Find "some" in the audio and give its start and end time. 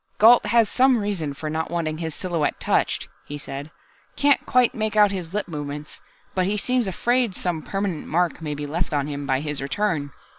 0.67-0.97, 7.35-7.61